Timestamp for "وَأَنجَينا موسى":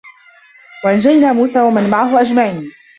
0.85-1.61